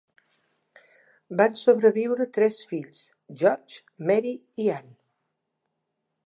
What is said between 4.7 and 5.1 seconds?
Anne.